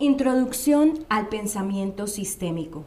Introducción 0.00 1.06
al 1.08 1.28
pensamiento 1.28 2.08
sistémico. 2.08 2.84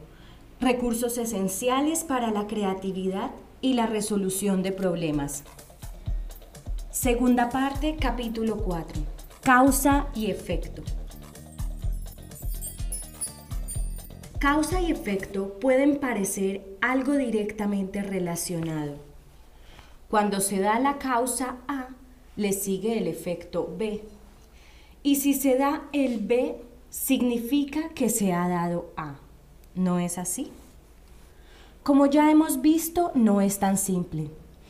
Recursos 0.59 1.17
esenciales 1.17 2.03
para 2.03 2.31
la 2.31 2.47
creatividad 2.47 3.31
y 3.61 3.75
la 3.75 3.85
resolución 3.85 4.61
de 4.61 4.73
problemas. 4.73 5.45
Segunda 6.91 7.49
parte, 7.49 7.95
capítulo 7.97 8.57
4. 8.57 9.01
Causa 9.41 10.07
y 10.15 10.29
efecto. 10.31 10.83
Causa 14.39 14.81
y 14.81 14.91
efecto 14.91 15.57
pueden 15.61 16.01
parecer 16.01 16.61
algo 16.81 17.13
directamente 17.13 18.03
relacionado. 18.03 18.95
Cuando 20.09 20.41
se 20.41 20.59
da 20.59 20.77
la 20.81 20.97
causa 20.97 21.55
A, 21.69 21.87
le 22.35 22.51
sigue 22.51 22.97
el 22.97 23.07
efecto 23.07 23.73
B. 23.77 24.03
Y 25.03 25.15
si 25.15 25.33
se 25.33 25.57
da 25.57 25.83
el 25.93 26.19
B, 26.19 26.66
significa 27.03 27.89
que 27.89 28.09
se 28.09 28.33
ha 28.33 28.49
dado 28.49 28.87
A. 28.97 29.15
¿No 29.75 29.99
es 29.99 30.17
así? 30.17 30.51
Como 31.83 32.07
ya 32.07 32.31
hemos 32.31 32.61
visto, 32.61 33.11
no 33.13 33.39
es 33.39 33.59
tan 33.59 33.77
simple. 33.77 34.29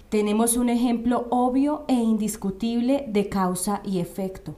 Tenemos 0.10 0.56
un 0.56 0.70
ejemplo 0.70 1.28
obvio 1.32 1.84
e 1.88 1.94
indiscutible 1.94 3.06
de 3.08 3.30
causa 3.30 3.82
y 3.84 4.00
efecto. 4.00 4.56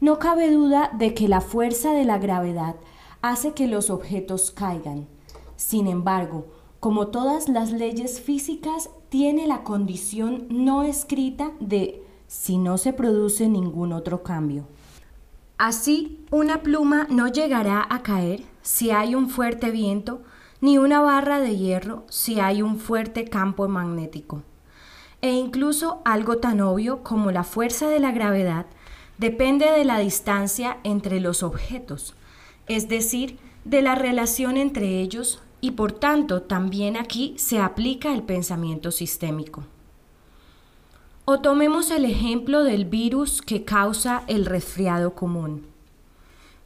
No 0.00 0.18
cabe 0.18 0.50
duda 0.50 0.90
de 0.98 1.14
que 1.14 1.28
la 1.28 1.40
fuerza 1.40 1.92
de 1.92 2.04
la 2.04 2.18
gravedad 2.18 2.76
hace 3.22 3.52
que 3.52 3.68
los 3.68 3.90
objetos 3.90 4.50
caigan. 4.50 5.06
Sin 5.56 5.86
embargo, 5.86 6.46
como 6.78 7.08
todas 7.08 7.48
las 7.48 7.72
leyes 7.72 8.20
físicas, 8.20 8.90
tiene 9.08 9.46
la 9.46 9.62
condición 9.62 10.46
no 10.50 10.82
escrita 10.82 11.52
de 11.58 12.02
si 12.26 12.58
no 12.58 12.76
se 12.76 12.92
produce 12.92 13.48
ningún 13.48 13.92
otro 13.92 14.22
cambio. 14.22 14.66
Así, 15.58 16.24
una 16.30 16.62
pluma 16.62 17.06
no 17.10 17.28
llegará 17.28 17.86
a 17.90 18.02
caer 18.02 18.42
si 18.62 18.90
hay 18.90 19.14
un 19.14 19.28
fuerte 19.28 19.70
viento, 19.70 20.22
ni 20.60 20.78
una 20.78 21.00
barra 21.00 21.40
de 21.40 21.56
hierro 21.56 22.04
si 22.08 22.40
hay 22.40 22.62
un 22.62 22.78
fuerte 22.78 23.24
campo 23.26 23.68
magnético. 23.68 24.42
E 25.20 25.32
incluso 25.32 26.00
algo 26.04 26.38
tan 26.38 26.60
obvio 26.60 27.02
como 27.02 27.30
la 27.32 27.44
fuerza 27.44 27.88
de 27.88 28.00
la 28.00 28.12
gravedad 28.12 28.66
depende 29.18 29.70
de 29.70 29.84
la 29.84 29.98
distancia 29.98 30.78
entre 30.84 31.20
los 31.20 31.42
objetos 31.42 32.14
es 32.68 32.88
decir, 32.88 33.38
de 33.64 33.82
la 33.82 33.94
relación 33.94 34.56
entre 34.56 35.00
ellos 35.00 35.40
y 35.60 35.72
por 35.72 35.92
tanto 35.92 36.42
también 36.42 36.96
aquí 36.96 37.34
se 37.38 37.58
aplica 37.58 38.12
el 38.12 38.22
pensamiento 38.22 38.90
sistémico. 38.92 39.64
O 41.30 41.40
tomemos 41.40 41.90
el 41.90 42.06
ejemplo 42.06 42.64
del 42.64 42.86
virus 42.86 43.42
que 43.42 43.62
causa 43.62 44.22
el 44.28 44.46
resfriado 44.46 45.14
común. 45.14 45.66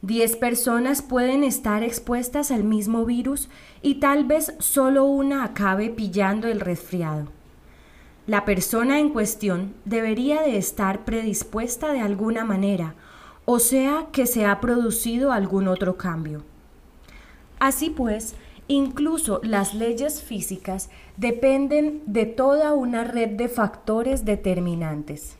Diez 0.01 0.37
personas 0.37 1.01
pueden 1.01 1.43
estar 1.43 1.83
expuestas 1.83 2.49
al 2.49 2.63
mismo 2.63 3.03
virus 3.03 3.49
y 3.81 3.95
tal 3.95 4.23
vez 4.23 4.53
solo 4.59 5.03
una 5.03 5.43
acabe 5.43 5.89
pillando 5.89 6.47
el 6.47 6.61
resfriado. 6.61 7.27
La 8.25 8.45
persona 8.45 8.99
en 8.99 9.09
cuestión 9.09 9.73
debería 9.83 10.43
de 10.43 10.55
estar 10.55 11.03
predispuesta 11.03 11.91
de 11.91 11.99
alguna 11.99 12.45
manera 12.45 12.95
o 13.43 13.59
sea 13.59 14.07
que 14.13 14.25
se 14.25 14.45
ha 14.45 14.61
producido 14.61 15.33
algún 15.33 15.67
otro 15.67 15.97
cambio. 15.97 16.41
Así 17.59 17.89
pues, 17.89 18.33
incluso 18.67 19.39
las 19.43 19.73
leyes 19.73 20.21
físicas 20.21 20.89
dependen 21.17 22.01
de 22.05 22.25
toda 22.25 22.73
una 22.73 23.03
red 23.03 23.31
de 23.31 23.49
factores 23.49 24.25
determinantes. 24.25 25.35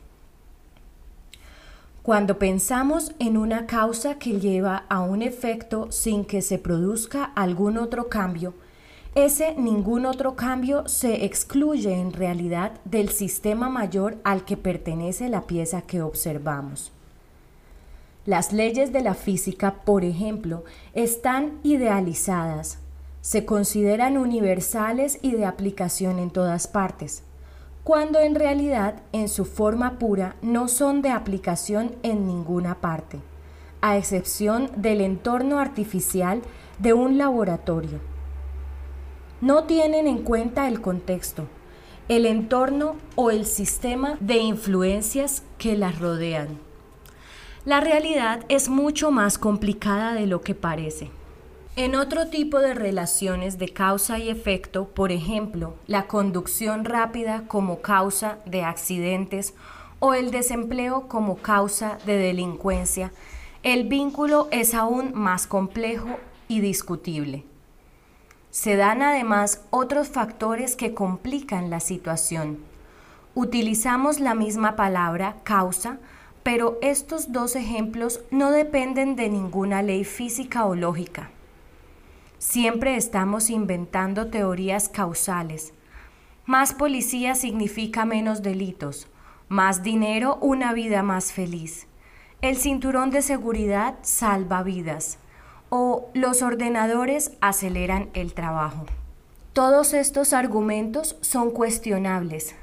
Cuando 2.02 2.38
pensamos 2.38 3.14
en 3.18 3.38
una 3.38 3.66
causa 3.66 4.18
que 4.18 4.38
lleva 4.38 4.84
a 4.90 5.00
un 5.00 5.22
efecto 5.22 5.90
sin 5.90 6.26
que 6.26 6.42
se 6.42 6.58
produzca 6.58 7.24
algún 7.24 7.78
otro 7.78 8.10
cambio, 8.10 8.52
ese 9.14 9.54
ningún 9.54 10.04
otro 10.04 10.36
cambio 10.36 10.86
se 10.88 11.24
excluye 11.24 11.94
en 11.94 12.12
realidad 12.12 12.72
del 12.84 13.08
sistema 13.08 13.70
mayor 13.70 14.18
al 14.24 14.44
que 14.44 14.56
pertenece 14.56 15.28
la 15.28 15.42
pieza 15.42 15.82
que 15.82 16.02
observamos. 16.02 16.92
Las 18.26 18.52
leyes 18.52 18.92
de 18.92 19.00
la 19.00 19.14
física, 19.14 19.76
por 19.84 20.04
ejemplo, 20.04 20.64
están 20.94 21.60
idealizadas, 21.62 22.78
se 23.24 23.46
consideran 23.46 24.18
universales 24.18 25.18
y 25.22 25.30
de 25.30 25.46
aplicación 25.46 26.18
en 26.18 26.28
todas 26.28 26.68
partes, 26.68 27.22
cuando 27.82 28.20
en 28.20 28.34
realidad 28.34 29.02
en 29.12 29.30
su 29.30 29.46
forma 29.46 29.98
pura 29.98 30.36
no 30.42 30.68
son 30.68 31.00
de 31.00 31.08
aplicación 31.08 31.96
en 32.02 32.26
ninguna 32.26 32.82
parte, 32.82 33.20
a 33.80 33.96
excepción 33.96 34.70
del 34.76 35.00
entorno 35.00 35.58
artificial 35.58 36.42
de 36.78 36.92
un 36.92 37.16
laboratorio. 37.16 37.98
No 39.40 39.64
tienen 39.64 40.06
en 40.06 40.18
cuenta 40.18 40.68
el 40.68 40.82
contexto, 40.82 41.46
el 42.08 42.26
entorno 42.26 42.96
o 43.16 43.30
el 43.30 43.46
sistema 43.46 44.18
de 44.20 44.36
influencias 44.36 45.44
que 45.56 45.78
las 45.78 45.98
rodean. 45.98 46.58
La 47.64 47.80
realidad 47.80 48.44
es 48.50 48.68
mucho 48.68 49.10
más 49.10 49.38
complicada 49.38 50.12
de 50.12 50.26
lo 50.26 50.42
que 50.42 50.54
parece. 50.54 51.10
En 51.76 51.96
otro 51.96 52.28
tipo 52.28 52.60
de 52.60 52.72
relaciones 52.72 53.58
de 53.58 53.68
causa 53.68 54.18
y 54.20 54.28
efecto, 54.28 54.88
por 54.88 55.10
ejemplo, 55.10 55.74
la 55.88 56.06
conducción 56.06 56.84
rápida 56.84 57.44
como 57.48 57.80
causa 57.80 58.38
de 58.46 58.62
accidentes 58.62 59.54
o 59.98 60.14
el 60.14 60.30
desempleo 60.30 61.08
como 61.08 61.36
causa 61.38 61.98
de 62.06 62.16
delincuencia, 62.16 63.12
el 63.64 63.88
vínculo 63.88 64.46
es 64.52 64.72
aún 64.72 65.12
más 65.14 65.48
complejo 65.48 66.20
y 66.46 66.60
discutible. 66.60 67.44
Se 68.50 68.76
dan 68.76 69.02
además 69.02 69.64
otros 69.70 70.08
factores 70.08 70.76
que 70.76 70.94
complican 70.94 71.70
la 71.70 71.80
situación. 71.80 72.58
Utilizamos 73.34 74.20
la 74.20 74.36
misma 74.36 74.76
palabra 74.76 75.38
causa 75.42 75.98
pero 76.44 76.78
estos 76.82 77.32
dos 77.32 77.56
ejemplos 77.56 78.20
no 78.30 78.50
dependen 78.50 79.16
de 79.16 79.30
ninguna 79.30 79.82
ley 79.82 80.04
física 80.04 80.66
o 80.66 80.74
lógica. 80.76 81.30
Siempre 82.46 82.94
estamos 82.96 83.48
inventando 83.48 84.26
teorías 84.26 84.90
causales. 84.90 85.72
Más 86.44 86.74
policía 86.74 87.34
significa 87.34 88.04
menos 88.04 88.42
delitos, 88.42 89.08
más 89.48 89.82
dinero, 89.82 90.36
una 90.42 90.74
vida 90.74 91.02
más 91.02 91.32
feliz. 91.32 91.86
El 92.42 92.58
cinturón 92.58 93.10
de 93.10 93.22
seguridad 93.22 93.94
salva 94.02 94.62
vidas 94.62 95.16
o 95.70 96.10
los 96.12 96.42
ordenadores 96.42 97.32
aceleran 97.40 98.10
el 98.12 98.34
trabajo. 98.34 98.84
Todos 99.54 99.94
estos 99.94 100.34
argumentos 100.34 101.16
son 101.22 101.50
cuestionables, 101.50 102.54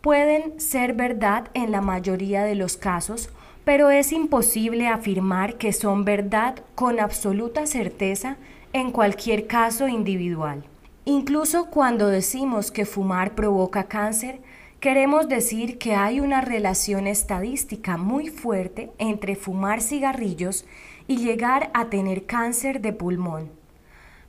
pueden 0.00 0.58
ser 0.58 0.94
verdad 0.94 1.50
en 1.52 1.70
la 1.72 1.82
mayoría 1.82 2.42
de 2.42 2.54
los 2.54 2.78
casos, 2.78 3.28
pero 3.66 3.90
es 3.90 4.12
imposible 4.12 4.88
afirmar 4.88 5.56
que 5.56 5.74
son 5.74 6.06
verdad 6.06 6.56
con 6.74 6.98
absoluta 6.98 7.66
certeza 7.66 8.38
en 8.72 8.90
cualquier 8.90 9.46
caso 9.46 9.88
individual. 9.88 10.64
Incluso 11.04 11.66
cuando 11.66 12.08
decimos 12.08 12.70
que 12.70 12.84
fumar 12.84 13.34
provoca 13.34 13.84
cáncer, 13.84 14.40
queremos 14.80 15.28
decir 15.28 15.78
que 15.78 15.94
hay 15.94 16.20
una 16.20 16.40
relación 16.40 17.06
estadística 17.06 17.96
muy 17.96 18.28
fuerte 18.28 18.92
entre 18.98 19.34
fumar 19.34 19.82
cigarrillos 19.82 20.66
y 21.06 21.16
llegar 21.16 21.70
a 21.74 21.86
tener 21.86 22.26
cáncer 22.26 22.80
de 22.80 22.92
pulmón. 22.92 23.50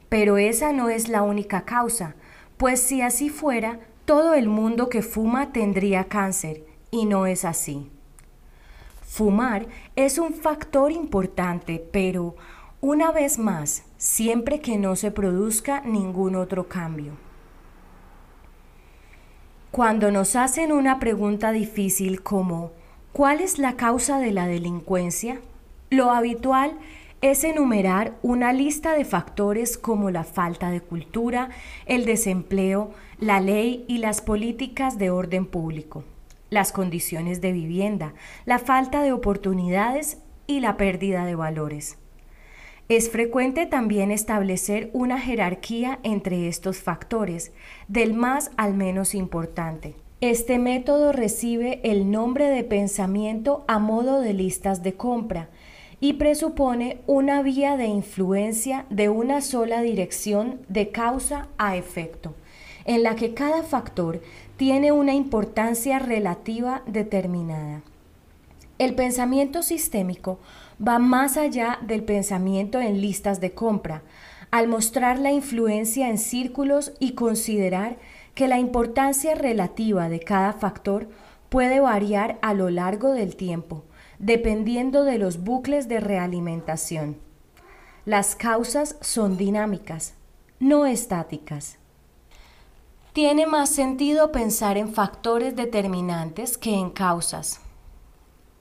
Pero 0.09 0.37
esa 0.37 0.73
no 0.73 0.89
es 0.89 1.07
la 1.07 1.21
única 1.21 1.63
causa, 1.65 2.15
pues 2.57 2.81
si 2.81 3.01
así 3.01 3.29
fuera, 3.29 3.79
todo 4.05 4.33
el 4.33 4.49
mundo 4.49 4.89
que 4.89 5.01
fuma 5.01 5.51
tendría 5.51 6.05
cáncer 6.05 6.65
y 6.89 7.05
no 7.05 7.27
es 7.27 7.45
así. 7.45 7.89
Fumar 9.01 9.67
es 9.95 10.17
un 10.17 10.33
factor 10.33 10.91
importante, 10.91 11.85
pero 11.91 12.35
una 12.81 13.11
vez 13.11 13.37
más, 13.37 13.83
siempre 13.97 14.59
que 14.59 14.79
no 14.79 14.95
se 14.95 15.11
produzca 15.11 15.81
ningún 15.81 16.35
otro 16.35 16.67
cambio. 16.67 17.13
Cuando 19.69 20.09
nos 20.09 20.35
hacen 20.35 20.71
una 20.71 20.99
pregunta 20.99 21.51
difícil 21.51 22.23
como 22.23 22.71
¿cuál 23.13 23.39
es 23.39 23.59
la 23.59 23.77
causa 23.77 24.17
de 24.17 24.31
la 24.31 24.47
delincuencia? 24.47 25.39
Lo 25.91 26.09
habitual 26.09 26.73
es 27.21 27.43
enumerar 27.43 28.17
una 28.23 28.51
lista 28.51 28.93
de 28.93 29.05
factores 29.05 29.77
como 29.77 30.09
la 30.09 30.23
falta 30.23 30.71
de 30.71 30.81
cultura, 30.81 31.49
el 31.85 32.05
desempleo, 32.05 32.95
la 33.19 33.39
ley 33.39 33.85
y 33.87 33.99
las 33.99 34.21
políticas 34.21 34.97
de 34.97 35.11
orden 35.11 35.45
público, 35.45 36.03
las 36.49 36.71
condiciones 36.71 37.41
de 37.41 37.51
vivienda, 37.51 38.15
la 38.45 38.57
falta 38.57 39.03
de 39.03 39.11
oportunidades 39.11 40.17
y 40.47 40.61
la 40.61 40.77
pérdida 40.77 41.25
de 41.25 41.35
valores. 41.35 42.00
Es 42.91 43.09
frecuente 43.09 43.67
también 43.67 44.11
establecer 44.11 44.89
una 44.91 45.17
jerarquía 45.17 45.99
entre 46.03 46.49
estos 46.49 46.79
factores, 46.79 47.53
del 47.87 48.13
más 48.13 48.51
al 48.57 48.73
menos 48.73 49.15
importante. 49.15 49.95
Este 50.19 50.59
método 50.59 51.13
recibe 51.13 51.79
el 51.89 52.11
nombre 52.11 52.49
de 52.49 52.65
pensamiento 52.65 53.63
a 53.69 53.79
modo 53.79 54.19
de 54.19 54.33
listas 54.33 54.83
de 54.83 54.91
compra, 54.95 55.47
y 56.01 56.13
presupone 56.15 56.97
una 57.07 57.41
vía 57.41 57.77
de 57.77 57.85
influencia 57.85 58.85
de 58.89 59.07
una 59.07 59.39
sola 59.39 59.81
dirección 59.81 60.59
de 60.67 60.89
causa 60.89 61.47
a 61.57 61.77
efecto, 61.77 62.35
en 62.83 63.03
la 63.03 63.15
que 63.15 63.33
cada 63.33 63.63
factor 63.63 64.21
tiene 64.57 64.91
una 64.91 65.13
importancia 65.13 65.97
relativa 65.97 66.81
determinada. 66.87 67.83
El 68.79 68.95
pensamiento 68.95 69.63
sistémico 69.63 70.39
va 70.85 70.99
más 70.99 71.37
allá 71.37 71.79
del 71.81 72.03
pensamiento 72.03 72.79
en 72.79 73.01
listas 73.01 73.39
de 73.39 73.53
compra, 73.53 74.03
al 74.49 74.67
mostrar 74.67 75.19
la 75.19 75.31
influencia 75.31 76.09
en 76.09 76.17
círculos 76.17 76.93
y 76.99 77.13
considerar 77.13 77.97
que 78.35 78.47
la 78.47 78.59
importancia 78.59 79.35
relativa 79.35 80.09
de 80.09 80.19
cada 80.19 80.53
factor 80.53 81.07
puede 81.49 81.79
variar 81.79 82.39
a 82.41 82.53
lo 82.53 82.69
largo 82.69 83.11
del 83.11 83.35
tiempo, 83.35 83.83
dependiendo 84.19 85.03
de 85.03 85.17
los 85.17 85.43
bucles 85.43 85.87
de 85.87 85.99
realimentación. 85.99 87.17
Las 88.05 88.35
causas 88.35 88.97
son 89.01 89.37
dinámicas, 89.37 90.15
no 90.59 90.85
estáticas. 90.85 91.77
Tiene 93.13 93.45
más 93.45 93.69
sentido 93.69 94.31
pensar 94.31 94.77
en 94.77 94.93
factores 94.93 95.55
determinantes 95.55 96.57
que 96.57 96.73
en 96.73 96.89
causas. 96.89 97.59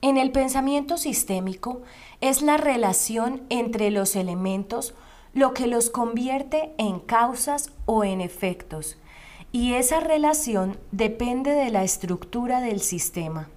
En 0.01 0.17
el 0.17 0.31
pensamiento 0.31 0.97
sistémico 0.97 1.81
es 2.21 2.41
la 2.41 2.57
relación 2.57 3.43
entre 3.49 3.91
los 3.91 4.15
elementos 4.15 4.95
lo 5.33 5.53
que 5.53 5.67
los 5.67 5.89
convierte 5.89 6.73
en 6.77 6.99
causas 6.99 7.71
o 7.85 8.03
en 8.03 8.19
efectos, 8.19 8.97
y 9.51 9.73
esa 9.73 9.99
relación 9.99 10.77
depende 10.91 11.51
de 11.51 11.69
la 11.69 11.83
estructura 11.83 12.61
del 12.61 12.81
sistema. 12.81 13.47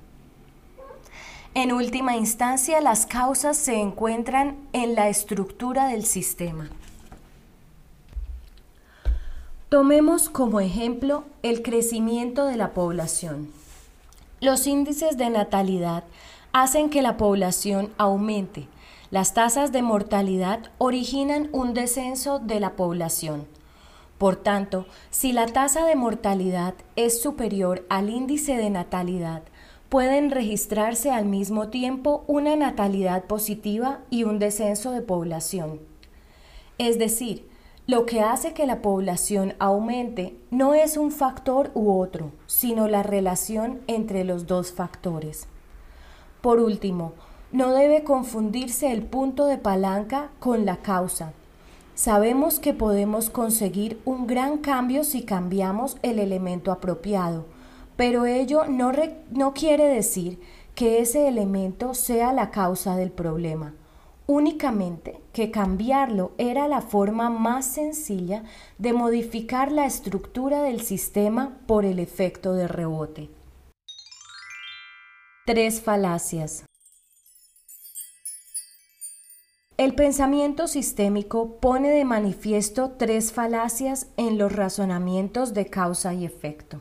En 1.54 1.72
última 1.72 2.16
instancia, 2.16 2.80
las 2.80 3.06
causas 3.06 3.56
se 3.56 3.80
encuentran 3.80 4.56
en 4.72 4.94
la 4.94 5.08
estructura 5.08 5.86
del 5.86 6.04
sistema. 6.04 6.68
Tomemos 9.68 10.28
como 10.28 10.60
ejemplo 10.60 11.24
el 11.42 11.62
crecimiento 11.62 12.44
de 12.44 12.56
la 12.56 12.74
población. 12.74 13.50
Los 14.44 14.66
índices 14.66 15.16
de 15.16 15.30
natalidad 15.30 16.04
hacen 16.52 16.90
que 16.90 17.00
la 17.00 17.16
población 17.16 17.94
aumente. 17.96 18.68
Las 19.10 19.32
tasas 19.32 19.72
de 19.72 19.80
mortalidad 19.80 20.70
originan 20.76 21.48
un 21.52 21.72
descenso 21.72 22.40
de 22.40 22.60
la 22.60 22.76
población. 22.76 23.46
Por 24.18 24.36
tanto, 24.36 24.84
si 25.08 25.32
la 25.32 25.46
tasa 25.46 25.86
de 25.86 25.96
mortalidad 25.96 26.74
es 26.94 27.22
superior 27.22 27.86
al 27.88 28.10
índice 28.10 28.58
de 28.58 28.68
natalidad, 28.68 29.44
pueden 29.88 30.30
registrarse 30.30 31.10
al 31.10 31.24
mismo 31.24 31.68
tiempo 31.68 32.22
una 32.26 32.54
natalidad 32.54 33.24
positiva 33.24 34.00
y 34.10 34.24
un 34.24 34.38
descenso 34.38 34.90
de 34.90 35.00
población. 35.00 35.80
Es 36.76 36.98
decir, 36.98 37.48
lo 37.86 38.06
que 38.06 38.22
hace 38.22 38.54
que 38.54 38.66
la 38.66 38.80
población 38.80 39.54
aumente 39.58 40.34
no 40.50 40.72
es 40.72 40.96
un 40.96 41.10
factor 41.10 41.70
u 41.74 42.00
otro, 42.00 42.30
sino 42.46 42.88
la 42.88 43.02
relación 43.02 43.80
entre 43.88 44.24
los 44.24 44.46
dos 44.46 44.72
factores. 44.72 45.48
Por 46.40 46.60
último, 46.60 47.12
no 47.52 47.72
debe 47.72 48.02
confundirse 48.02 48.90
el 48.90 49.02
punto 49.02 49.44
de 49.44 49.58
palanca 49.58 50.30
con 50.40 50.64
la 50.64 50.78
causa. 50.78 51.34
Sabemos 51.94 52.58
que 52.58 52.72
podemos 52.72 53.28
conseguir 53.28 54.00
un 54.06 54.26
gran 54.26 54.58
cambio 54.58 55.04
si 55.04 55.22
cambiamos 55.22 55.98
el 56.02 56.18
elemento 56.18 56.72
apropiado, 56.72 57.44
pero 57.96 58.24
ello 58.24 58.64
no, 58.64 58.92
no 59.30 59.52
quiere 59.52 59.86
decir 59.88 60.40
que 60.74 61.00
ese 61.00 61.28
elemento 61.28 61.92
sea 61.92 62.32
la 62.32 62.50
causa 62.50 62.96
del 62.96 63.12
problema 63.12 63.74
únicamente 64.26 65.20
que 65.32 65.50
cambiarlo 65.50 66.32
era 66.38 66.68
la 66.68 66.80
forma 66.80 67.30
más 67.30 67.66
sencilla 67.66 68.44
de 68.78 68.92
modificar 68.92 69.72
la 69.72 69.86
estructura 69.86 70.62
del 70.62 70.80
sistema 70.80 71.58
por 71.66 71.84
el 71.84 71.98
efecto 71.98 72.54
de 72.54 72.68
rebote. 72.68 73.30
Tres 75.46 75.82
falacias. 75.82 76.64
El 79.76 79.94
pensamiento 79.96 80.68
sistémico 80.68 81.56
pone 81.56 81.90
de 81.90 82.04
manifiesto 82.04 82.92
tres 82.92 83.32
falacias 83.32 84.06
en 84.16 84.38
los 84.38 84.52
razonamientos 84.52 85.52
de 85.52 85.66
causa 85.66 86.14
y 86.14 86.24
efecto. 86.24 86.80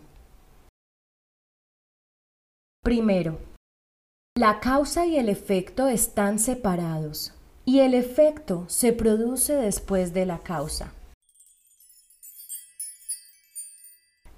Primero, 2.84 3.40
la 4.36 4.60
causa 4.60 5.06
y 5.06 5.18
el 5.18 5.30
efecto 5.30 5.88
están 5.88 6.40
separados 6.40 7.34
y 7.66 7.80
el 7.80 7.94
efecto 7.94 8.66
se 8.68 8.92
produce 8.92 9.54
después 9.54 10.14
de 10.14 10.26
la 10.26 10.40
causa. 10.40 10.92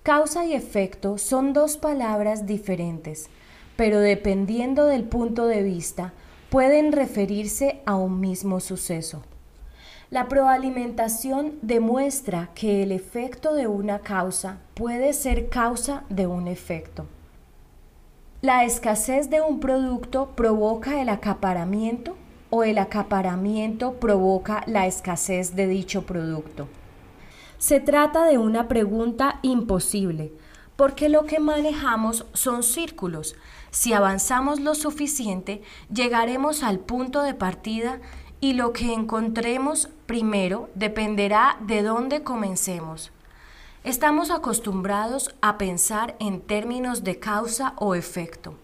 Causa 0.04 0.46
y 0.46 0.54
efecto 0.54 1.18
son 1.18 1.54
dos 1.54 1.78
palabras 1.78 2.46
diferentes 2.46 3.30
pero 3.76 4.00
dependiendo 4.00 4.86
del 4.86 5.04
punto 5.04 5.48
de 5.48 5.64
vista, 5.64 6.14
pueden 6.50 6.92
referirse 6.92 7.82
a 7.86 7.96
un 7.96 8.20
mismo 8.20 8.60
suceso. 8.60 9.24
La 10.10 10.28
proalimentación 10.28 11.56
demuestra 11.62 12.52
que 12.56 12.84
el 12.84 12.92
efecto 12.92 13.54
de 13.54 13.68
una 13.68 14.00
causa 14.00 14.60
puede 14.76 15.14
ser 15.14 15.50
causa 15.50 16.04
de 16.10 16.28
un 16.28 16.48
efecto. 16.48 17.06
La 18.46 18.64
escasez 18.64 19.32
de 19.32 19.42
un 19.42 19.60
producto 19.60 20.28
provoca 20.36 21.02
el 21.02 21.10
acaparamiento 21.10 22.16
o 22.52 22.64
el 22.64 22.78
acaparamiento 22.78 23.94
provoca 23.94 24.64
la 24.68 24.86
escasez 24.86 25.56
de 25.56 25.66
dicho 25.66 26.04
producto. 26.06 26.68
Se 27.58 27.80
trata 27.80 28.26
de 28.26 28.38
una 28.38 28.68
pregunta 28.68 29.40
imposible, 29.42 30.32
porque 30.76 31.10
lo 31.10 31.26
que 31.26 31.40
manejamos 31.40 32.28
son 32.34 32.62
círculos, 32.62 33.36
si 33.72 33.94
avanzamos 33.94 34.60
lo 34.60 34.76
suficiente, 34.76 35.64
llegaremos 35.92 36.62
al 36.62 36.78
punto 36.78 37.24
de 37.24 37.34
partida 37.34 38.00
y 38.42 38.54
lo 38.54 38.74
que 38.74 38.94
encontremos 38.94 39.90
primero 40.06 40.70
dependerá 40.76 41.58
de 41.62 41.82
dónde 41.82 42.22
comencemos. 42.22 43.12
Estamos 43.86 44.32
acostumbrados 44.32 45.36
a 45.42 45.60
pensar 45.60 46.16
en 46.20 46.42
términos 46.42 47.04
de 47.04 47.20
causa 47.20 47.76
o 47.78 47.94
efecto. 47.94 48.58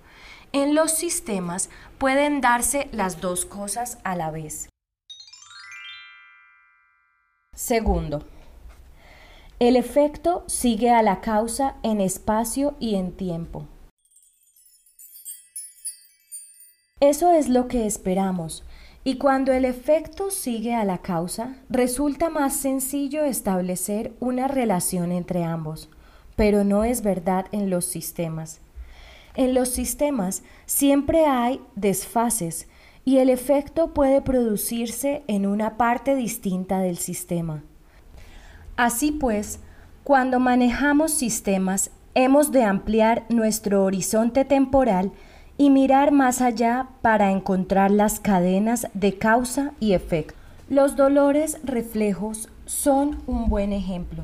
En 0.52 0.74
los 0.74 0.94
sistemas 0.94 1.70
pueden 2.00 2.42
darse 2.42 2.90
las 2.92 3.22
dos 3.22 3.46
cosas 3.46 4.00
a 4.04 4.16
la 4.16 4.32
vez. 4.32 4.68
Segundo, 7.54 8.24
el 9.60 9.76
efecto 9.76 10.44
sigue 10.48 10.90
a 10.90 11.04
la 11.04 11.22
causa 11.22 11.76
en 11.84 12.02
espacio 12.02 12.76
y 12.80 12.96
en 12.96 13.12
tiempo. 13.12 13.68
Eso 17.00 17.32
es 17.32 17.48
lo 17.48 17.68
que 17.68 17.86
esperamos, 17.86 18.64
y 19.04 19.18
cuando 19.18 19.52
el 19.52 19.66
efecto 19.66 20.30
sigue 20.30 20.76
a 20.76 20.86
la 20.86 21.00
causa, 21.00 21.56
resulta 21.70 22.30
más 22.30 22.56
sencillo 22.56 23.24
establecer 23.24 24.14
una 24.20 24.48
relación 24.48 25.12
entre 25.12 25.44
ambos, 25.44 25.90
pero 26.36 26.64
no 26.64 26.84
es 26.84 27.02
verdad 27.02 27.46
en 27.52 27.70
los 27.70 27.86
sistemas. 27.86 28.62
En 29.36 29.54
los 29.54 29.70
sistemas 29.70 30.44
siempre 30.66 31.26
hay 31.26 31.62
desfases 31.76 32.68
y 33.04 33.18
el 33.18 33.30
efecto 33.30 33.94
puede 33.94 34.22
producirse 34.22 35.24
en 35.28 35.48
una 35.48 35.78
parte 35.78 36.16
distinta 36.16 36.80
del 36.80 36.98
sistema. 36.98 37.64
Así 38.76 39.12
pues, 39.12 39.60
cuando 40.04 40.40
manejamos 40.40 41.12
sistemas, 41.12 41.92
hemos 42.14 42.52
de 42.52 42.64
ampliar 42.64 43.26
nuestro 43.30 43.84
horizonte 43.84 44.46
temporal 44.46 45.12
y 45.62 45.70
mirar 45.70 46.12
más 46.12 46.42
allá 46.42 46.88
para 47.04 47.30
encontrar 47.30 47.92
las 47.92 48.20
cadenas 48.20 48.88
de 48.96 49.20
causa 49.20 49.74
y 49.80 49.94
efecto. 49.94 50.34
Los 50.70 50.96
dolores 50.96 51.60
reflejos 51.64 52.50
son 52.66 53.22
un 53.28 53.48
buen 53.48 53.72
ejemplo. 53.72 54.24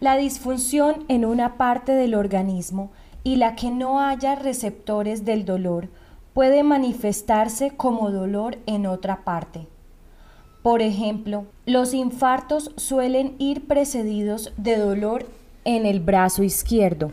La 0.00 0.16
disfunción 0.16 1.04
en 1.08 1.26
una 1.26 1.58
parte 1.58 1.92
del 1.92 2.14
organismo 2.14 2.90
y 3.22 3.36
la 3.36 3.54
que 3.54 3.70
no 3.70 4.00
haya 4.00 4.34
receptores 4.34 5.26
del 5.26 5.44
dolor 5.44 5.90
puede 6.32 6.62
manifestarse 6.62 7.72
como 7.72 8.10
dolor 8.10 8.56
en 8.64 8.86
otra 8.86 9.24
parte. 9.24 9.66
Por 10.62 10.80
ejemplo, 10.80 11.44
los 11.66 11.92
infartos 11.92 12.72
suelen 12.78 13.34
ir 13.36 13.66
precedidos 13.66 14.54
de 14.56 14.78
dolor 14.78 15.26
en 15.66 15.84
el 15.84 16.00
brazo 16.00 16.42
izquierdo 16.42 17.12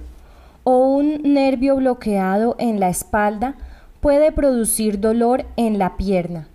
o 0.70 0.80
un 0.80 1.22
nervio 1.24 1.78
bloqueado 1.78 2.58
en 2.60 2.82
la 2.82 2.90
espalda 2.90 3.56
puede 4.02 4.34
producir 4.34 5.00
dolor 5.00 5.46
en 5.56 5.80
la 5.80 5.96
pierna. 5.96 6.50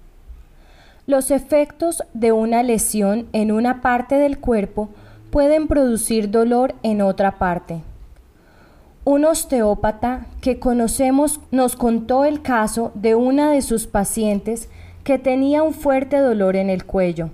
Los 1.06 1.30
efectos 1.30 2.02
de 2.12 2.30
una 2.30 2.62
lesión 2.62 3.26
en 3.32 3.50
una 3.50 3.80
parte 3.80 4.16
del 4.16 4.38
cuerpo 4.38 4.90
pueden 5.30 5.66
producir 5.66 6.30
dolor 6.30 6.74
en 6.82 7.00
otra 7.00 7.38
parte. 7.38 7.80
Un 9.06 9.24
osteópata 9.24 10.26
que 10.42 10.58
conocemos 10.58 11.40
nos 11.50 11.74
contó 11.74 12.26
el 12.26 12.42
caso 12.42 12.92
de 12.94 13.14
una 13.14 13.50
de 13.50 13.62
sus 13.62 13.86
pacientes 13.86 14.68
que 15.04 15.18
tenía 15.18 15.62
un 15.62 15.72
fuerte 15.72 16.18
dolor 16.18 16.56
en 16.56 16.68
el 16.68 16.84
cuello. 16.84 17.30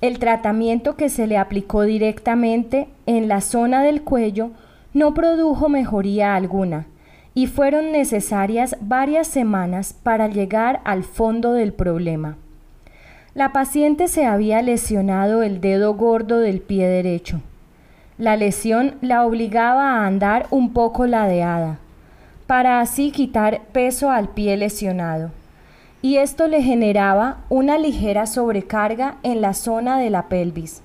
El 0.00 0.18
tratamiento 0.18 0.96
que 0.96 1.10
se 1.10 1.26
le 1.26 1.36
aplicó 1.36 1.82
directamente 1.82 2.88
en 3.04 3.28
la 3.28 3.42
zona 3.42 3.82
del 3.82 4.00
cuello 4.00 4.52
no 4.94 5.12
produjo 5.12 5.68
mejoría 5.68 6.34
alguna 6.34 6.86
y 7.34 7.46
fueron 7.46 7.92
necesarias 7.92 8.76
varias 8.80 9.26
semanas 9.26 9.92
para 9.92 10.28
llegar 10.28 10.80
al 10.84 11.04
fondo 11.04 11.52
del 11.52 11.74
problema. 11.74 12.38
La 13.34 13.52
paciente 13.52 14.08
se 14.08 14.24
había 14.24 14.62
lesionado 14.62 15.42
el 15.42 15.60
dedo 15.60 15.94
gordo 15.94 16.38
del 16.38 16.60
pie 16.60 16.88
derecho. 16.88 17.42
La 18.16 18.36
lesión 18.36 18.94
la 19.02 19.26
obligaba 19.26 19.90
a 19.90 20.06
andar 20.06 20.46
un 20.50 20.72
poco 20.72 21.06
ladeada, 21.06 21.78
para 22.46 22.80
así 22.80 23.10
quitar 23.10 23.60
peso 23.72 24.10
al 24.10 24.28
pie 24.28 24.56
lesionado 24.56 25.32
y 26.04 26.18
esto 26.18 26.48
le 26.48 26.60
generaba 26.60 27.38
una 27.48 27.78
ligera 27.78 28.26
sobrecarga 28.26 29.16
en 29.22 29.40
la 29.40 29.54
zona 29.54 29.98
de 29.98 30.10
la 30.10 30.28
pelvis. 30.28 30.82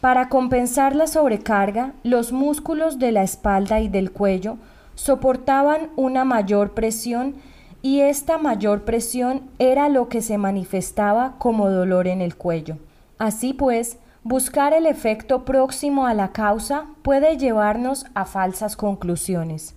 Para 0.00 0.28
compensar 0.28 0.94
la 0.94 1.08
sobrecarga, 1.08 1.92
los 2.04 2.30
músculos 2.30 3.00
de 3.00 3.10
la 3.10 3.24
espalda 3.24 3.80
y 3.80 3.88
del 3.88 4.12
cuello 4.12 4.56
soportaban 4.94 5.90
una 5.96 6.24
mayor 6.24 6.72
presión 6.72 7.34
y 7.82 8.00
esta 8.00 8.38
mayor 8.38 8.82
presión 8.82 9.42
era 9.58 9.88
lo 9.88 10.08
que 10.08 10.22
se 10.22 10.38
manifestaba 10.38 11.34
como 11.38 11.68
dolor 11.70 12.06
en 12.06 12.20
el 12.20 12.36
cuello. 12.36 12.76
Así 13.18 13.52
pues, 13.52 13.98
buscar 14.22 14.72
el 14.72 14.86
efecto 14.86 15.44
próximo 15.44 16.06
a 16.06 16.14
la 16.14 16.30
causa 16.30 16.86
puede 17.02 17.36
llevarnos 17.36 18.06
a 18.14 18.24
falsas 18.24 18.76
conclusiones. 18.76 19.74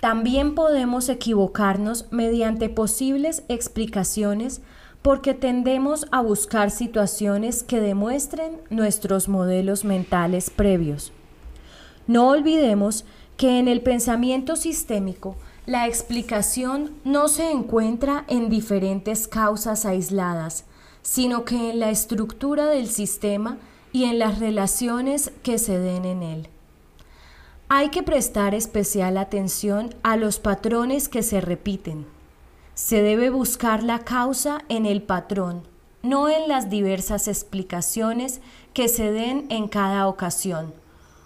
También 0.00 0.54
podemos 0.54 1.08
equivocarnos 1.08 2.06
mediante 2.10 2.68
posibles 2.68 3.42
explicaciones 3.48 4.62
porque 5.02 5.34
tendemos 5.34 6.06
a 6.10 6.20
buscar 6.20 6.70
situaciones 6.70 7.62
que 7.62 7.80
demuestren 7.80 8.60
nuestros 8.70 9.28
modelos 9.28 9.84
mentales 9.84 10.50
previos. 10.50 11.12
No 12.06 12.28
olvidemos 12.28 13.04
que 13.36 13.58
en 13.58 13.68
el 13.68 13.80
pensamiento 13.82 14.56
sistémico 14.56 15.36
la 15.66 15.86
explicación 15.86 16.94
no 17.04 17.28
se 17.28 17.50
encuentra 17.50 18.24
en 18.26 18.48
diferentes 18.48 19.28
causas 19.28 19.84
aisladas, 19.84 20.64
sino 21.02 21.44
que 21.44 21.70
en 21.70 21.80
la 21.80 21.90
estructura 21.90 22.66
del 22.66 22.88
sistema 22.88 23.58
y 23.92 24.04
en 24.04 24.18
las 24.18 24.38
relaciones 24.38 25.30
que 25.42 25.58
se 25.58 25.78
den 25.78 26.04
en 26.04 26.22
él. 26.22 26.48
Hay 27.68 27.90
que 27.90 28.02
prestar 28.02 28.54
especial 28.54 29.18
atención 29.18 29.94
a 30.02 30.16
los 30.16 30.38
patrones 30.38 31.08
que 31.08 31.22
se 31.22 31.40
repiten. 31.40 32.06
Se 32.78 33.02
debe 33.02 33.28
buscar 33.28 33.82
la 33.82 34.04
causa 34.04 34.60
en 34.68 34.86
el 34.86 35.02
patrón, 35.02 35.66
no 36.04 36.28
en 36.28 36.46
las 36.46 36.70
diversas 36.70 37.26
explicaciones 37.26 38.40
que 38.72 38.86
se 38.86 39.10
den 39.10 39.46
en 39.50 39.66
cada 39.66 40.06
ocasión, 40.06 40.72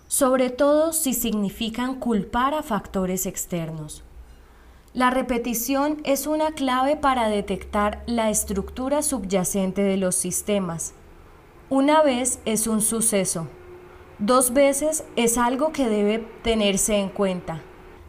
sobre 0.09 0.49
todo 0.49 0.94
si 0.94 1.12
significan 1.12 1.97
culpar 1.97 2.54
a 2.54 2.62
factores 2.62 3.26
externos. 3.26 4.02
La 4.94 5.11
repetición 5.11 6.00
es 6.04 6.26
una 6.26 6.52
clave 6.52 6.97
para 6.97 7.28
detectar 7.28 8.02
la 8.06 8.30
estructura 8.30 9.02
subyacente 9.02 9.82
de 9.82 9.99
los 9.99 10.14
sistemas. 10.14 10.94
Una 11.68 12.00
vez 12.00 12.38
es 12.47 12.66
un 12.66 12.80
suceso, 12.80 13.47
Dos 14.18 14.54
veces 14.54 15.04
es 15.16 15.37
algo 15.37 15.73
que 15.73 15.88
debe 15.88 16.21
tenerse 16.42 16.97
en 16.97 17.09
cuenta. 17.09 17.61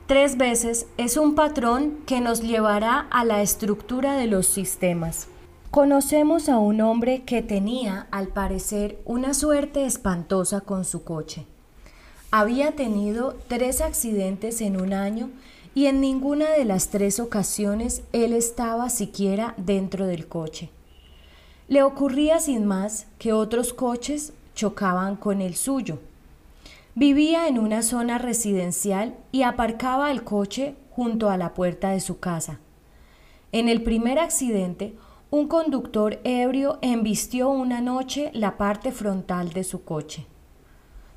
Tres 0.08 0.38
veces 0.38 0.86
es 0.98 1.16
un 1.16 1.34
patrón 1.34 2.00
que 2.06 2.20
nos 2.20 2.42
llevará 2.42 3.08
a 3.10 3.24
la 3.24 3.42
estructura 3.42 4.18
de 4.18 4.28
los 4.28 4.48
sistemas. 4.48 5.28
Conocemos 5.72 6.50
a 6.50 6.58
un 6.58 6.82
hombre 6.82 7.24
que 7.24 7.42
tenía, 7.42 8.08
al 8.12 8.28
parecer, 8.28 9.00
una 9.06 9.34
suerte 9.34 9.86
espantosa 9.86 10.60
con 10.60 10.84
su 10.84 11.06
coche. 11.06 11.46
Había 12.32 12.74
tenido 12.74 13.38
tres 13.48 13.80
accidentes 13.80 14.60
en 14.60 14.80
un 14.80 14.92
año 14.92 15.30
y 15.74 15.86
en 15.86 16.02
ninguna 16.02 16.50
de 16.50 16.66
las 16.66 16.90
tres 16.90 17.22
ocasiones 17.22 18.04
él 18.12 18.34
estaba 18.34 18.90
siquiera 18.90 19.54
dentro 19.56 20.06
del 20.06 20.28
coche. 20.28 20.70
Le 21.70 21.82
ocurría 21.82 22.42
sin 22.42 22.66
más 22.66 23.08
que 23.20 23.32
otros 23.32 23.72
coches 23.72 24.34
chocaban 24.54 25.16
con 25.16 25.40
el 25.40 25.56
suyo. 25.56 26.00
Vivía 26.96 27.48
en 27.48 27.58
una 27.58 27.82
zona 27.82 28.20
residencial 28.20 29.16
y 29.32 29.42
aparcaba 29.42 30.12
el 30.12 30.24
coche 30.24 30.76
junto 30.92 31.32
a 31.32 31.38
la 31.38 31.56
puerta 31.56 31.90
de 31.90 32.00
su 32.00 32.20
casa. 32.20 32.60
En 33.52 33.68
el 33.68 33.82
primer 33.82 34.20
accidente, 34.20 34.96
un 35.32 35.48
conductor 35.48 36.20
ebrio 36.24 36.78
embistió 36.84 37.50
una 37.50 37.82
noche 37.82 38.30
la 38.36 38.58
parte 38.58 38.92
frontal 38.92 39.54
de 39.54 39.64
su 39.64 39.84
coche. 39.84 40.28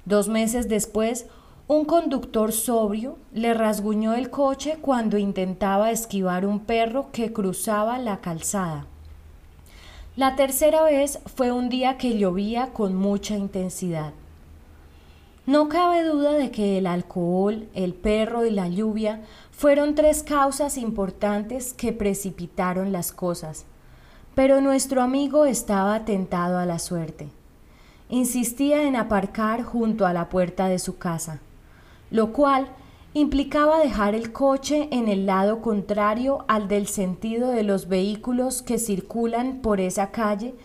Dos 0.06 0.30
meses 0.30 0.66
después, 0.71 1.26
un 1.68 1.85
conductor 1.85 2.52
sobrio 2.52 3.18
le 3.35 3.52
rasguñó 3.52 4.14
el 4.14 4.30
coche 4.30 4.78
cuando 4.80 5.18
intentaba 5.18 5.90
esquivar 5.90 6.47
un 6.47 6.61
perro 6.61 7.11
que 7.12 7.35
cruzaba 7.35 7.99
la 7.99 8.23
calzada. 8.23 8.87
La 10.16 10.37
tercera 10.37 10.85
vez 10.85 11.18
fue 11.26 11.52
un 11.52 11.68
día 11.68 11.99
que 11.99 12.16
llovía 12.16 12.73
con 12.73 12.95
mucha 12.95 13.37
intensidad. 13.37 14.14
No 15.47 15.69
cabe 15.69 16.03
duda 16.03 16.33
de 16.33 16.50
que 16.50 16.76
el 16.76 16.88
alcohol, 16.88 17.69
el 17.73 17.95
perro 17.95 18.45
y 18.45 18.50
la 18.50 18.67
lluvia 18.67 19.23
fueron 19.53 19.95
tres 19.95 20.25
causas 20.25 20.76
importantes 20.76 21.73
que 21.73 21.93
precipitaron 21.93 22.91
las 22.91 23.12
cosas. 23.12 23.65
Pero 24.35 24.61
nuestro 24.61 25.03
amigo 25.03 25.47
estaba 25.47 26.05
tentado 26.05 26.59
a 26.59 26.67
la 26.67 26.81
suerte. 26.81 27.29
Insistía 28.09 28.88
en 28.88 28.97
aparcar 28.97 29.62
junto 29.62 30.05
a 30.05 30.12
la 30.12 30.29
puerta 30.29 30.67
de 30.67 30.81
su 30.81 30.99
casa, 30.99 31.38
lo 32.11 32.33
cual 32.33 32.67
implicaba 33.15 33.79
dejar 33.79 34.17
el 34.17 34.33
coche 34.33 34.88
en 34.91 35.07
el 35.07 35.26
lado 35.26 35.62
contrario 35.62 36.45
al 36.49 36.67
del 36.67 36.88
sentido 36.88 37.50
de 37.50 37.62
los 37.62 37.87
vehículos 37.87 38.62
que 38.62 38.79
circulan 38.79 39.61
por 39.62 39.81
esa 39.81 40.11
calle 40.11 40.57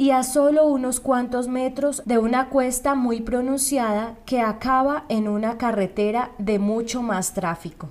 y 0.00 0.12
a 0.12 0.22
solo 0.22 0.66
unos 0.66 0.98
cuantos 0.98 1.46
metros 1.46 2.02
de 2.06 2.16
una 2.16 2.48
cuesta 2.48 2.94
muy 2.94 3.20
pronunciada 3.20 4.16
que 4.24 4.40
acaba 4.40 5.04
en 5.10 5.28
una 5.28 5.58
carretera 5.58 6.30
de 6.38 6.58
mucho 6.58 7.02
más 7.02 7.34
tráfico. 7.34 7.90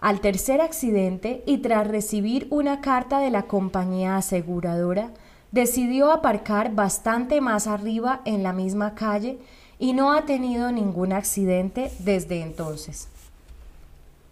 Al 0.00 0.22
tercer 0.22 0.62
accidente 0.62 1.42
y 1.44 1.58
tras 1.58 1.86
recibir 1.86 2.46
una 2.48 2.80
carta 2.80 3.18
de 3.18 3.30
la 3.30 3.42
compañía 3.42 4.16
aseguradora, 4.16 5.10
decidió 5.52 6.10
aparcar 6.12 6.74
bastante 6.74 7.42
más 7.42 7.66
arriba 7.66 8.22
en 8.24 8.42
la 8.42 8.54
misma 8.54 8.94
calle 8.94 9.38
y 9.78 9.92
no 9.92 10.14
ha 10.14 10.24
tenido 10.24 10.72
ningún 10.72 11.12
accidente 11.12 11.92
desde 11.98 12.40
entonces. 12.40 13.08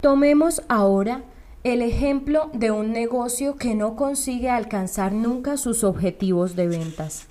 Tomemos 0.00 0.62
ahora 0.68 1.24
el 1.64 1.80
ejemplo 1.80 2.50
de 2.52 2.70
un 2.70 2.92
negocio 2.92 3.56
que 3.56 3.74
no 3.74 3.96
consigue 3.96 4.50
alcanzar 4.50 5.12
nunca 5.12 5.56
sus 5.56 5.82
objetivos 5.82 6.56
de 6.56 6.68
ventas. 6.68 7.26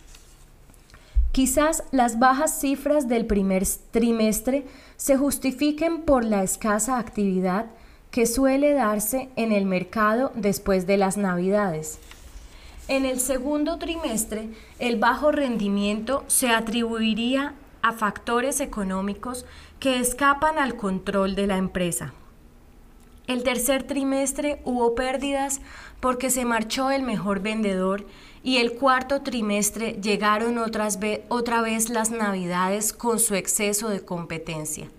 Quizás 1.32 1.84
las 1.92 2.18
bajas 2.18 2.60
cifras 2.60 3.08
del 3.08 3.28
primer 3.28 3.63
trimestre 3.92 4.66
se 4.98 5.18
justifiquen 5.18 6.02
por 6.02 6.25
la 6.25 6.42
escasa 6.42 6.98
actividad 6.98 7.68
que 8.10 8.25
suele 8.25 8.74
darse 8.74 9.30
en 9.36 9.52
el 9.52 9.66
mercado 9.66 10.32
después 10.34 10.88
de 10.88 10.98
las 10.98 11.16
navidades. 11.16 12.00
En 12.88 13.06
el 13.06 13.20
segundo 13.20 13.78
trimestre, 13.78 14.50
el 14.80 14.98
bajo 14.98 15.32
rendimiento 15.32 16.24
se 16.25 16.50
atribuiría 16.50 17.54
a 17.84 17.94
factores 17.94 18.62
económicos 18.62 19.46
que 19.80 20.00
escapan 20.00 20.58
al 20.58 20.75
control 20.75 21.36
de 21.36 21.48
la 21.48 21.58
empresa. 21.58 22.13
El 23.25 23.44
tercer 23.44 23.84
trimestre 23.84 24.62
hubo 24.65 24.96
pérdidas 24.96 25.62
porque 26.01 26.30
se 26.30 26.44
marchó 26.44 26.92
el 26.92 27.03
mejor 27.03 27.39
vendedor 27.39 28.06
y 28.44 28.58
el 28.58 28.74
cuarto 28.74 29.22
trimestre 29.22 29.94
llegaron 30.01 30.58
otra 30.58 31.62
vez 31.62 31.89
las 31.89 32.12
navidades 32.12 32.92
con 32.92 33.20
su 33.20 33.36
exceso 33.36 33.88
de 33.88 34.03
competencia. 34.03 34.89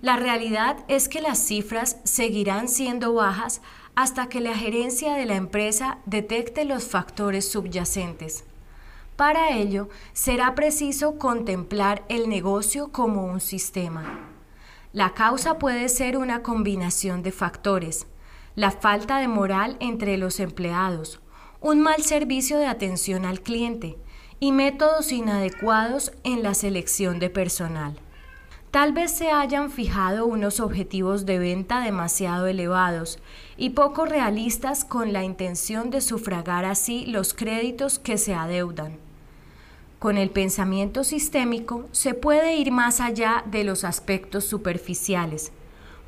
La 0.00 0.16
realidad 0.16 0.78
es 0.88 1.08
que 1.08 1.20
las 1.20 1.38
cifras 1.38 1.98
seguirán 2.04 2.68
siendo 2.68 3.12
bajas 3.12 3.60
hasta 3.94 4.28
que 4.28 4.40
la 4.40 4.54
gerencia 4.54 5.14
de 5.14 5.26
la 5.26 5.34
empresa 5.34 5.98
detecte 6.06 6.64
los 6.64 6.84
factores 6.84 7.50
subyacentes. 7.50 8.44
Para 9.16 9.50
ello, 9.50 9.88
será 10.12 10.54
preciso 10.54 11.18
contemplar 11.18 12.04
el 12.08 12.28
negocio 12.28 12.92
como 12.92 13.24
un 13.26 13.40
sistema. 13.40 14.27
La 14.92 15.12
causa 15.12 15.58
puede 15.58 15.90
ser 15.90 16.16
una 16.16 16.42
combinación 16.42 17.22
de 17.22 17.30
factores, 17.30 18.06
la 18.54 18.70
falta 18.70 19.18
de 19.18 19.28
moral 19.28 19.76
entre 19.80 20.16
los 20.16 20.40
empleados, 20.40 21.20
un 21.60 21.80
mal 21.80 22.02
servicio 22.02 22.58
de 22.58 22.66
atención 22.66 23.26
al 23.26 23.42
cliente 23.42 23.98
y 24.40 24.50
métodos 24.52 25.12
inadecuados 25.12 26.12
en 26.24 26.42
la 26.42 26.54
selección 26.54 27.18
de 27.18 27.28
personal. 27.28 27.98
Tal 28.70 28.92
vez 28.92 29.10
se 29.10 29.30
hayan 29.30 29.70
fijado 29.70 30.24
unos 30.24 30.58
objetivos 30.58 31.26
de 31.26 31.38
venta 31.38 31.80
demasiado 31.80 32.46
elevados 32.46 33.18
y 33.58 33.70
poco 33.70 34.06
realistas 34.06 34.86
con 34.86 35.12
la 35.12 35.22
intención 35.22 35.90
de 35.90 36.00
sufragar 36.00 36.64
así 36.64 37.04
los 37.06 37.34
créditos 37.34 37.98
que 37.98 38.16
se 38.16 38.34
adeudan. 38.34 39.07
Con 39.98 40.16
el 40.16 40.30
pensamiento 40.30 41.02
sistémico 41.02 41.88
se 41.90 42.14
puede 42.14 42.54
ir 42.54 42.70
más 42.70 43.00
allá 43.00 43.42
de 43.46 43.64
los 43.64 43.82
aspectos 43.82 44.44
superficiales, 44.44 45.50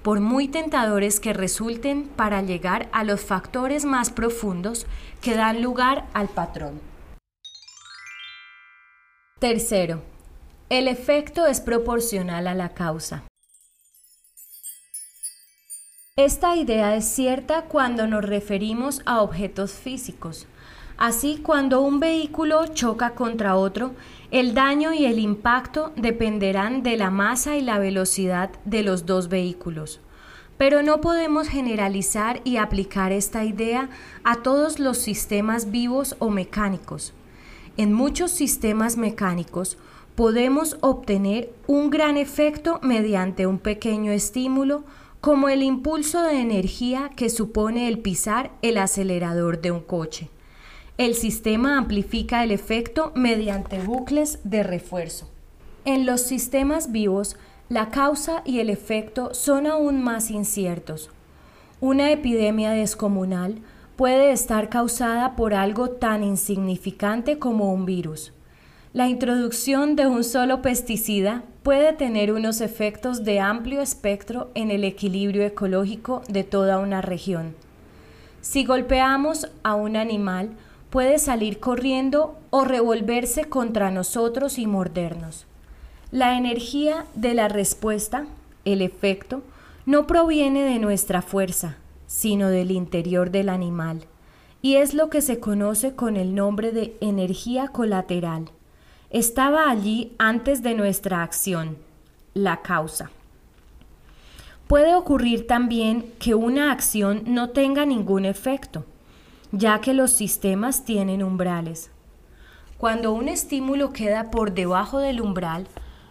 por 0.02 0.20
muy 0.20 0.46
tentadores 0.46 1.18
que 1.18 1.32
resulten 1.32 2.06
para 2.06 2.40
llegar 2.40 2.88
a 2.92 3.02
los 3.02 3.20
factores 3.20 3.84
más 3.84 4.10
profundos 4.10 4.86
que 5.20 5.34
dan 5.34 5.60
lugar 5.60 6.06
al 6.14 6.28
patrón. 6.28 6.80
Tercero, 9.40 10.02
el 10.68 10.86
efecto 10.86 11.46
es 11.46 11.60
proporcional 11.60 12.46
a 12.46 12.54
la 12.54 12.68
causa. 12.68 13.24
Esta 16.14 16.54
idea 16.54 16.94
es 16.94 17.06
cierta 17.06 17.62
cuando 17.62 18.06
nos 18.06 18.24
referimos 18.24 19.02
a 19.06 19.22
objetos 19.22 19.72
físicos. 19.72 20.46
Así, 21.00 21.38
cuando 21.42 21.80
un 21.80 21.98
vehículo 21.98 22.66
choca 22.66 23.14
contra 23.14 23.56
otro, 23.56 23.92
el 24.30 24.52
daño 24.52 24.92
y 24.92 25.06
el 25.06 25.18
impacto 25.18 25.92
dependerán 25.96 26.82
de 26.82 26.98
la 26.98 27.10
masa 27.10 27.56
y 27.56 27.62
la 27.62 27.78
velocidad 27.78 28.50
de 28.66 28.82
los 28.82 29.06
dos 29.06 29.30
vehículos. 29.30 30.00
Pero 30.58 30.82
no 30.82 31.00
podemos 31.00 31.48
generalizar 31.48 32.42
y 32.44 32.58
aplicar 32.58 33.12
esta 33.12 33.46
idea 33.46 33.88
a 34.24 34.42
todos 34.42 34.78
los 34.78 34.98
sistemas 34.98 35.70
vivos 35.70 36.16
o 36.18 36.28
mecánicos. 36.28 37.14
En 37.78 37.94
muchos 37.94 38.30
sistemas 38.30 38.98
mecánicos, 38.98 39.78
podemos 40.14 40.76
obtener 40.82 41.50
un 41.66 41.88
gran 41.88 42.18
efecto 42.18 42.78
mediante 42.82 43.46
un 43.46 43.58
pequeño 43.58 44.12
estímulo 44.12 44.84
como 45.22 45.48
el 45.48 45.62
impulso 45.62 46.22
de 46.22 46.42
energía 46.42 47.10
que 47.16 47.30
supone 47.30 47.88
el 47.88 48.00
pisar 48.00 48.50
el 48.60 48.76
acelerador 48.76 49.62
de 49.62 49.70
un 49.70 49.80
coche. 49.80 50.28
El 51.00 51.14
sistema 51.14 51.78
amplifica 51.78 52.44
el 52.44 52.50
efecto 52.50 53.10
mediante 53.14 53.80
bucles 53.80 54.38
de 54.44 54.62
refuerzo. 54.62 55.30
En 55.86 56.04
los 56.04 56.20
sistemas 56.20 56.92
vivos, 56.92 57.38
la 57.70 57.88
causa 57.88 58.42
y 58.44 58.60
el 58.60 58.68
efecto 58.68 59.32
son 59.32 59.66
aún 59.66 60.02
más 60.02 60.30
inciertos. 60.30 61.08
Una 61.80 62.10
epidemia 62.10 62.72
descomunal 62.72 63.62
puede 63.96 64.30
estar 64.30 64.68
causada 64.68 65.36
por 65.36 65.54
algo 65.54 65.88
tan 65.88 66.22
insignificante 66.22 67.38
como 67.38 67.72
un 67.72 67.86
virus. 67.86 68.34
La 68.92 69.08
introducción 69.08 69.96
de 69.96 70.06
un 70.06 70.22
solo 70.22 70.60
pesticida 70.60 71.44
puede 71.62 71.94
tener 71.94 72.30
unos 72.30 72.60
efectos 72.60 73.24
de 73.24 73.40
amplio 73.40 73.80
espectro 73.80 74.50
en 74.54 74.70
el 74.70 74.84
equilibrio 74.84 75.46
ecológico 75.46 76.20
de 76.28 76.44
toda 76.44 76.78
una 76.78 77.00
región. 77.00 77.54
Si 78.42 78.66
golpeamos 78.66 79.48
a 79.62 79.74
un 79.76 79.96
animal, 79.96 80.50
puede 80.90 81.18
salir 81.18 81.60
corriendo 81.60 82.36
o 82.50 82.64
revolverse 82.64 83.44
contra 83.44 83.90
nosotros 83.90 84.58
y 84.58 84.66
mordernos. 84.66 85.46
La 86.10 86.36
energía 86.36 87.06
de 87.14 87.34
la 87.34 87.48
respuesta, 87.48 88.26
el 88.64 88.82
efecto, 88.82 89.42
no 89.86 90.06
proviene 90.06 90.62
de 90.62 90.78
nuestra 90.78 91.22
fuerza, 91.22 91.76
sino 92.06 92.48
del 92.48 92.70
interior 92.70 93.30
del 93.30 93.48
animal, 93.48 94.04
y 94.62 94.74
es 94.74 94.94
lo 94.94 95.08
que 95.08 95.22
se 95.22 95.40
conoce 95.40 95.94
con 95.94 96.16
el 96.16 96.34
nombre 96.34 96.72
de 96.72 96.96
energía 97.00 97.68
colateral 97.68 98.50
estaba 99.10 99.68
allí 99.68 100.12
antes 100.18 100.62
de 100.62 100.74
nuestra 100.74 101.22
acción, 101.22 101.76
la 102.32 102.62
causa. 102.62 103.10
Puede 104.68 104.94
ocurrir 104.94 105.48
también 105.48 106.12
que 106.20 106.36
una 106.36 106.70
acción 106.70 107.24
no 107.26 107.50
tenga 107.50 107.84
ningún 107.84 108.24
efecto, 108.24 108.84
ya 109.52 109.80
que 109.80 109.94
los 109.94 110.10
sistemas 110.12 110.84
tienen 110.84 111.22
umbrales. 111.22 111.90
Cuando 112.78 113.12
un 113.12 113.28
estímulo 113.28 113.92
queda 113.92 114.30
por 114.30 114.52
debajo 114.52 114.98
del 114.98 115.20
umbral, 115.20 115.66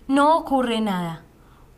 no 0.08 0.38
ocurre 0.38 0.82
nada. 0.82 1.24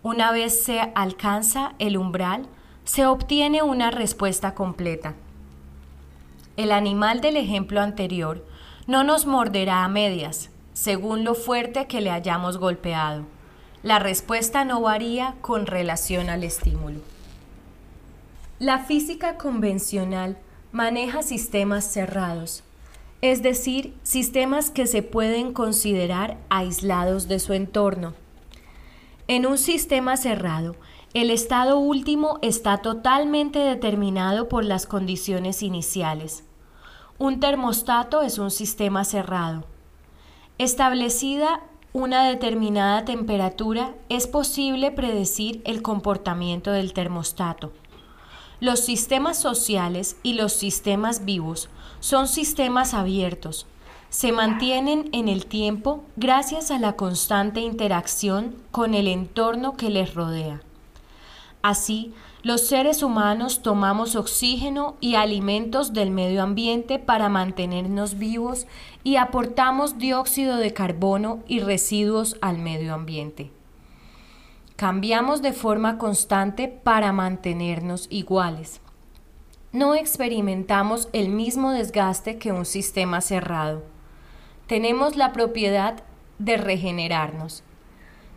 Una 0.04 0.32
vez 0.32 0.64
se 0.64 0.80
alcanza 0.96 1.74
el 1.80 1.98
umbral, 1.98 2.48
se 2.84 3.06
obtiene 3.06 3.62
una 3.62 3.92
respuesta 3.92 4.56
completa. 4.56 5.14
El 6.58 6.72
animal 6.72 7.22
del 7.22 7.38
ejemplo 7.38 7.80
anterior 7.82 8.46
no 8.88 9.04
nos 9.04 9.26
morderá 9.26 9.84
a 9.84 9.88
medias, 9.88 10.50
según 10.74 11.24
lo 11.24 11.36
fuerte 11.36 11.88
que 11.88 12.02
le 12.02 12.12
hayamos 12.12 12.58
golpeado. 12.58 13.24
La 13.84 14.00
respuesta 14.00 14.66
no 14.66 14.82
varía 14.82 15.36
con 15.42 15.66
relación 15.66 16.30
al 16.30 16.44
estímulo. 16.44 17.00
La 18.60 18.80
física 18.80 19.38
convencional 19.38 20.38
maneja 20.72 21.22
sistemas 21.24 21.86
cerrados, 21.86 22.64
es 23.22 23.44
decir, 23.44 23.94
sistemas 24.04 24.70
que 24.70 24.88
se 24.88 25.04
pueden 25.04 25.54
considerar 25.54 26.38
aislados 26.50 27.28
de 27.28 27.40
su 27.40 27.54
entorno. 27.54 28.14
En 29.28 29.46
un 29.46 29.58
sistema 29.58 30.18
cerrado, 30.18 30.76
el 31.14 31.30
estado 31.30 31.78
último 31.78 32.40
está 32.42 32.78
totalmente 32.78 33.60
determinado 33.60 34.48
por 34.48 34.64
las 34.64 34.86
condiciones 34.86 35.62
iniciales. 35.62 36.44
Un 37.18 37.40
termostato 37.40 38.22
es 38.22 38.40
un 38.40 38.50
sistema 38.50 39.04
cerrado. 39.04 39.66
Establecida 40.58 41.62
una 41.94 42.26
determinada 42.26 43.04
temperatura, 43.04 43.94
es 44.08 44.26
posible 44.26 44.92
predecir 44.92 45.62
el 45.66 45.82
comportamiento 45.82 46.72
del 46.72 46.94
termostato. 46.94 47.74
Los 48.62 48.82
sistemas 48.82 49.40
sociales 49.40 50.18
y 50.22 50.34
los 50.34 50.54
sistemas 50.54 51.26
vivos 51.26 51.68
son 52.00 52.28
sistemas 52.28 52.94
abiertos. 52.94 53.66
Se 54.12 54.32
mantienen 54.32 55.10
en 55.14 55.30
el 55.30 55.48
tiempo 55.48 56.04
gracias 56.16 56.70
a 56.70 56.78
la 56.78 56.96
constante 56.96 57.60
interacción 57.60 58.56
con 58.70 58.94
el 58.94 59.08
entorno 59.08 59.76
que 59.78 59.90
les 59.90 60.14
rodea. 60.14 60.62
Así, 61.64 62.14
los 62.44 62.68
seres 62.68 63.02
humanos 63.02 63.64
tomamos 63.64 64.16
oxígeno 64.16 64.96
y 65.02 65.16
alimentos 65.16 65.94
del 65.94 66.12
medio 66.12 66.44
ambiente 66.44 67.00
para 67.00 67.30
mantenernos 67.30 68.20
vivos 68.20 68.68
y 69.04 69.16
aportamos 69.16 69.98
dióxido 69.98 70.58
de 70.58 70.72
carbono 70.72 71.40
y 71.48 71.62
residuos 71.62 72.38
al 72.42 72.60
medio 72.60 72.94
ambiente. 72.94 73.50
Cambiamos 74.82 75.44
de 75.44 75.54
forma 75.54 76.00
constante 76.00 76.68
para 76.68 77.12
mantenernos 77.12 78.08
iguales. 78.10 78.82
No 79.72 79.94
experimentamos 79.94 81.08
el 81.14 81.30
mismo 81.30 81.70
desgaste 81.70 82.40
que 82.40 82.52
un 82.52 82.66
sistema 82.66 83.22
cerrado. 83.22 83.84
Tenemos 84.66 85.16
la 85.16 85.34
propiedad 85.34 86.02
de 86.40 86.58
regenerarnos. 86.58 87.62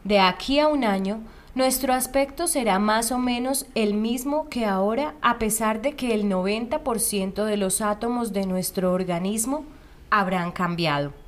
De 0.04 0.20
aquí 0.20 0.58
a 0.58 0.68
un 0.68 0.84
año, 0.84 1.22
nuestro 1.54 1.94
aspecto 1.94 2.46
será 2.46 2.78
más 2.78 3.10
o 3.10 3.16
menos 3.16 3.64
el 3.74 3.94
mismo 3.94 4.50
que 4.50 4.66
ahora 4.66 5.14
a 5.22 5.38
pesar 5.38 5.80
de 5.80 5.96
que 5.96 6.12
el 6.12 6.24
90% 6.24 7.46
de 7.46 7.56
los 7.56 7.80
átomos 7.80 8.34
de 8.34 8.44
nuestro 8.44 8.92
organismo 8.92 9.64
habrán 10.10 10.52
cambiado. 10.52 11.23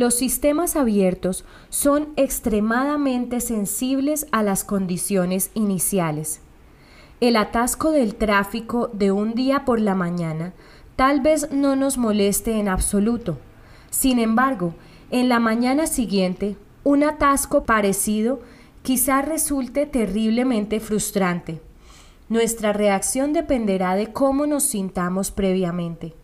Los 0.00 0.14
sistemas 0.14 0.76
abiertos 0.76 1.44
son 1.68 2.08
extremadamente 2.16 3.38
sensibles 3.40 4.26
a 4.32 4.42
las 4.42 4.64
condiciones 4.64 5.50
iniciales. 5.52 6.40
El 7.20 7.36
atasco 7.36 7.90
del 7.90 8.14
tráfico 8.14 8.88
de 8.94 9.12
un 9.12 9.34
día 9.34 9.66
por 9.66 9.78
la 9.78 9.94
mañana 9.94 10.54
tal 10.96 11.20
vez 11.20 11.52
no 11.52 11.76
nos 11.76 11.98
moleste 11.98 12.58
en 12.58 12.70
absoluto. 12.70 13.36
Sin 13.90 14.18
embargo, 14.18 14.72
en 15.10 15.28
la 15.28 15.38
mañana 15.38 15.86
siguiente, 15.86 16.56
un 16.82 17.04
atasco 17.04 17.64
parecido 17.64 18.40
quizá 18.82 19.20
resulte 19.20 19.84
terriblemente 19.84 20.80
frustrante. 20.80 21.60
Nuestra 22.30 22.72
reacción 22.72 23.34
dependerá 23.34 23.96
de 23.96 24.10
cómo 24.14 24.46
nos 24.46 24.62
sintamos 24.62 25.30
previamente. 25.30 26.14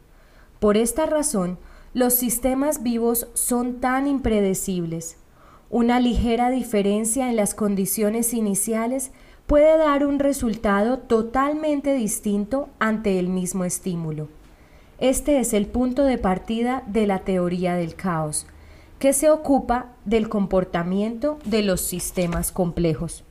Por 0.61 0.79
esta 0.79 1.05
razón, 1.05 1.59
los 1.97 2.13
sistemas 2.13 2.83
vivos 2.83 3.27
son 3.33 3.81
tan 3.81 4.07
impredecibles. 4.07 5.17
Una 5.71 5.99
ligera 5.99 6.51
diferencia 6.51 7.31
en 7.31 7.37
las 7.37 7.55
condiciones 7.55 8.35
iniciales 8.35 9.13
puede 9.47 9.79
dar 9.79 10.07
un 10.07 10.19
resultado 10.19 10.99
totalmente 10.99 11.95
distinto 11.95 12.69
ante 12.79 13.19
el 13.19 13.31
mismo 13.31 13.65
estímulo. 13.65 14.29
Este 14.99 15.41
es 15.41 15.55
el 15.55 15.69
punto 15.69 16.05
de 16.05 16.19
partida 16.19 16.83
de 16.87 17.07
la 17.07 17.21
teoría 17.21 17.77
del 17.77 17.95
caos, 17.95 18.47
que 18.99 19.15
se 19.15 19.31
ocupa 19.31 19.95
del 20.05 20.29
comportamiento 20.29 21.39
de 21.47 21.63
los 21.63 21.81
sistemas 21.81 22.53
complejos. 22.53 23.25